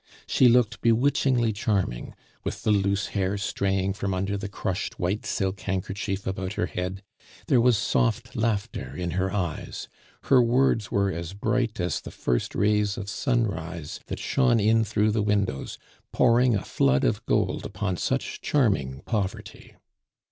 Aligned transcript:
She 0.25 0.47
looked 0.49 0.81
bewitchingly 0.81 1.53
charming, 1.53 2.15
with 2.43 2.63
the 2.63 2.71
loose 2.71 3.09
hair 3.09 3.37
straying 3.37 3.93
from 3.93 4.15
under 4.15 4.35
the 4.35 4.49
crushed 4.49 4.97
white 4.97 5.27
silk 5.27 5.59
handkerchief 5.59 6.25
about 6.25 6.53
her 6.53 6.65
head; 6.65 7.03
there 7.45 7.61
was 7.61 7.77
soft 7.77 8.35
laughter 8.35 8.95
in 8.95 9.11
her 9.11 9.31
eyes; 9.31 9.87
her 10.23 10.41
words 10.41 10.89
were 10.89 11.11
as 11.11 11.33
bright 11.33 11.79
as 11.79 12.01
the 12.01 12.09
first 12.09 12.55
rays 12.55 12.97
of 12.97 13.11
sunrise 13.11 13.99
that 14.07 14.17
shone 14.17 14.59
in 14.59 14.83
through 14.83 15.11
the 15.11 15.21
windows, 15.21 15.77
pouring 16.11 16.55
a 16.55 16.65
flood 16.65 17.03
of 17.03 17.23
gold 17.27 17.63
upon 17.63 17.95
such 17.95 18.41
charming 18.41 19.03
poverty. 19.05 19.75